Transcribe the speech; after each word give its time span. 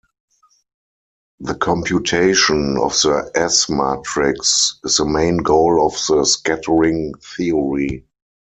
The 1.41 1.53
computation 1.53 2.75
of 2.79 2.93
the 3.01 3.29
S-matrix 3.35 4.79
is 4.83 4.97
the 4.97 5.05
main 5.05 5.37
goal 5.37 5.85
of 5.85 5.93
the 6.07 6.25
scattering 6.25 7.13
theory. 7.37 8.07